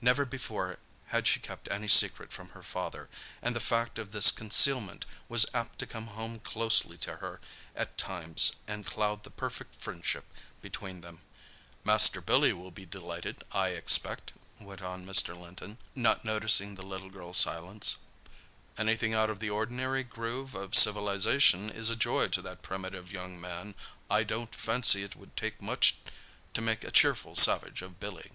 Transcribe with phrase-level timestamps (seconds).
[0.00, 0.80] Never before
[1.14, 3.08] had she kept any secret from her father,
[3.40, 7.40] and the fact of this concealment was apt to come home closely to her
[7.76, 10.24] at times and cloud the perfect friendship
[10.60, 11.20] between them.
[11.84, 15.38] "Master Billy will be delighted, I expect," went on Mr.
[15.40, 17.98] Linton, not noticing the little girl's silence.
[18.76, 23.40] "Anything out of the ordinary groove of civilisation is a joy to that primitive young
[23.40, 23.76] man.
[24.10, 25.94] I don't fancy it would take much
[26.54, 28.32] to make a cheerful savage of Billy."